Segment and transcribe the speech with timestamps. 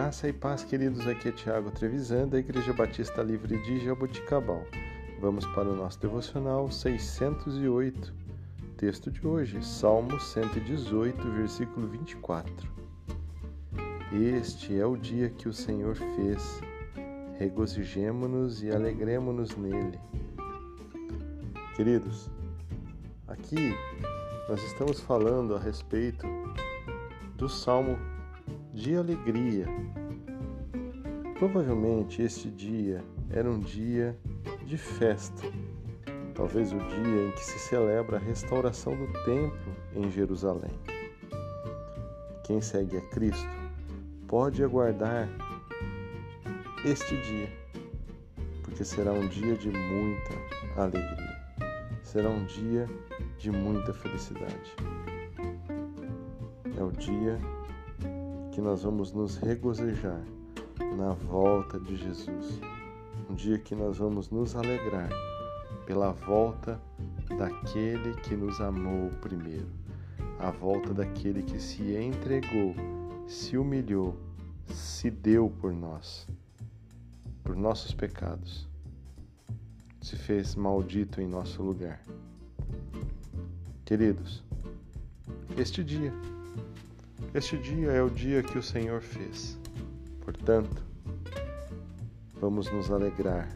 [0.00, 1.06] Graça e paz, queridos.
[1.06, 4.64] Aqui é Tiago Trevisan, da Igreja Batista Livre de Jaboticabal.
[5.20, 8.10] Vamos para o nosso devocional 608.
[8.78, 12.50] Texto de hoje, Salmo 118, versículo 24.
[14.10, 16.62] Este é o dia que o Senhor fez.
[17.38, 20.00] Regozijemo-nos e alegremo-nos nele.
[21.76, 22.30] Queridos,
[23.28, 23.76] aqui
[24.48, 26.26] nós estamos falando a respeito
[27.36, 27.98] do Salmo
[28.80, 29.66] de alegria.
[31.38, 34.18] Provavelmente este dia era um dia
[34.64, 35.42] de festa,
[36.34, 40.70] talvez o dia em que se celebra a restauração do templo em Jerusalém.
[42.42, 43.46] Quem segue a Cristo
[44.26, 45.28] pode aguardar
[46.82, 47.52] este dia,
[48.62, 51.36] porque será um dia de muita alegria,
[52.02, 52.88] será um dia
[53.36, 54.74] de muita felicidade.
[56.78, 57.38] É o dia
[58.52, 60.22] que nós vamos nos regozijar
[60.96, 62.60] na volta de Jesus.
[63.28, 65.08] Um dia que nós vamos nos alegrar
[65.86, 66.80] pela volta
[67.38, 69.68] daquele que nos amou primeiro,
[70.38, 72.74] a volta daquele que se entregou,
[73.28, 74.16] se humilhou,
[74.66, 76.26] se deu por nós,
[77.44, 78.68] por nossos pecados,
[80.00, 82.04] se fez maldito em nosso lugar.
[83.84, 84.42] Queridos,
[85.56, 86.12] este dia
[87.34, 89.58] este dia é o dia que o Senhor fez.
[90.24, 90.82] Portanto,
[92.40, 93.48] vamos nos alegrar,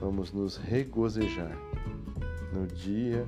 [0.00, 1.56] vamos nos regozijar
[2.52, 3.26] no dia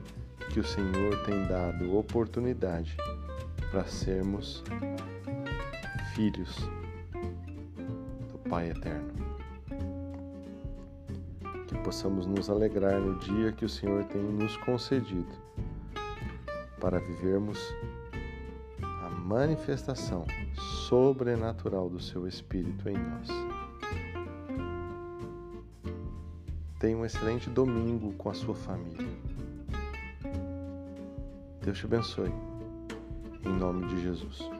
[0.52, 2.96] que o Senhor tem dado oportunidade
[3.70, 4.62] para sermos
[6.14, 6.56] filhos
[8.32, 9.12] do Pai Eterno.
[11.66, 15.46] Que possamos nos alegrar no dia que o Senhor tem nos concedido
[16.80, 17.58] para vivermos
[18.82, 20.24] a manifestação
[20.88, 23.28] sobrenatural do seu Espírito em nós.
[26.78, 29.08] Tenha um excelente domingo com a sua família.
[31.62, 32.32] Deus te abençoe.
[33.44, 34.55] Em nome de Jesus.